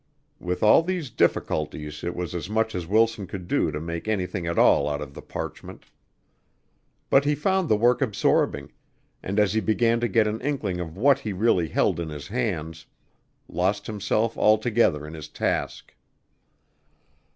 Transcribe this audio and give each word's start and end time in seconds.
With 0.39 0.63
all 0.63 0.81
these 0.81 1.11
difficulties 1.11 2.03
it 2.03 2.15
was 2.15 2.33
as 2.33 2.49
much 2.49 2.73
as 2.73 2.87
Wilson 2.87 3.27
could 3.27 3.47
do 3.47 3.69
to 3.69 3.79
make 3.79 4.07
anything 4.07 4.47
at 4.47 4.57
all 4.57 4.89
out 4.89 4.99
of 4.99 5.13
the 5.13 5.21
parchment. 5.21 5.85
But 7.11 7.23
he 7.23 7.35
found 7.35 7.69
the 7.69 7.75
work 7.75 8.01
absorbing, 8.01 8.71
and 9.21 9.39
as 9.39 9.53
he 9.53 9.59
began 9.59 9.99
to 9.99 10.07
get 10.07 10.25
an 10.25 10.41
inkling 10.41 10.79
of 10.79 10.97
what 10.97 11.19
he 11.19 11.33
really 11.33 11.67
held 11.67 11.99
in 11.99 12.09
his 12.09 12.29
hands, 12.29 12.87
lost 13.47 13.85
himself 13.85 14.35
altogether 14.39 15.05
in 15.05 15.13
his 15.13 15.27
task. 15.29 15.93